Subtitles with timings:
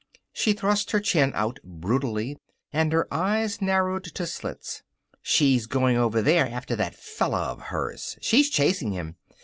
[0.33, 2.35] She thrust her chin out brutally,
[2.73, 4.81] and her eyes narrowed to slits.
[5.21, 8.17] "She's going over there after that fella of hers.
[8.19, 9.17] She's chasing him.